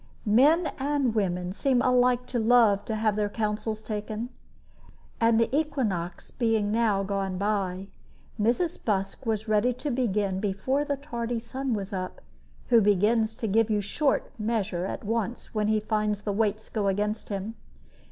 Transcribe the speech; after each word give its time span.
Men 0.25 0.71
and 0.79 1.13
women 1.13 1.53
seem 1.53 1.79
alike 1.83 2.25
to 2.25 2.39
love 2.39 2.83
to 2.85 2.95
have 2.95 3.15
their 3.15 3.29
counsels 3.29 3.83
taken; 3.83 4.29
and 5.19 5.39
the 5.39 5.55
equinox 5.55 6.31
being 6.31 6.71
now 6.71 7.03
gone 7.03 7.37
by, 7.37 7.85
Mrs. 8.39 8.83
Busk 8.83 9.27
was 9.27 9.47
ready 9.47 9.73
to 9.73 9.91
begin 9.91 10.39
before 10.39 10.83
the 10.83 10.97
tardy 10.97 11.37
sun 11.37 11.75
was 11.75 11.93
up, 11.93 12.19
who 12.69 12.81
begins 12.81 13.35
to 13.35 13.47
give 13.47 13.69
you 13.69 13.79
short 13.79 14.31
measure 14.39 14.87
at 14.87 15.03
once 15.03 15.53
when 15.53 15.67
he 15.67 15.79
finds 15.79 16.21
the 16.21 16.33
weights 16.33 16.67
go 16.67 16.87
against 16.87 17.29
him. 17.29 17.53